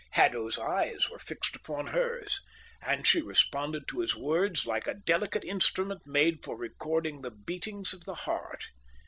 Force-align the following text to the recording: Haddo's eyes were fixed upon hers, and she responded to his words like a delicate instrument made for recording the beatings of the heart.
Haddo's 0.13 0.57
eyes 0.57 1.11
were 1.11 1.19
fixed 1.19 1.55
upon 1.55 1.85
hers, 1.85 2.41
and 2.81 3.05
she 3.05 3.21
responded 3.21 3.87
to 3.87 3.99
his 3.99 4.15
words 4.15 4.65
like 4.65 4.87
a 4.87 4.95
delicate 4.95 5.43
instrument 5.43 6.07
made 6.07 6.43
for 6.43 6.57
recording 6.57 7.21
the 7.21 7.29
beatings 7.29 7.93
of 7.93 8.05
the 8.05 8.15
heart. 8.15 8.69